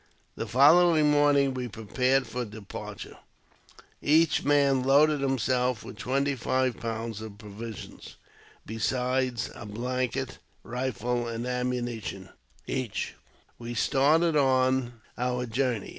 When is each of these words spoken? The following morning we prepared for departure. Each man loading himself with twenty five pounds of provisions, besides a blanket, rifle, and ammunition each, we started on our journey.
The 0.35 0.47
following 0.47 1.11
morning 1.11 1.53
we 1.53 1.67
prepared 1.67 2.25
for 2.25 2.43
departure. 2.43 3.19
Each 4.01 4.43
man 4.43 4.81
loading 4.81 5.19
himself 5.19 5.83
with 5.83 5.99
twenty 5.99 6.33
five 6.33 6.79
pounds 6.79 7.21
of 7.21 7.37
provisions, 7.37 8.15
besides 8.65 9.51
a 9.53 9.63
blanket, 9.67 10.39
rifle, 10.63 11.27
and 11.27 11.45
ammunition 11.45 12.29
each, 12.65 13.13
we 13.59 13.75
started 13.75 14.35
on 14.35 15.01
our 15.19 15.45
journey. 15.45 15.89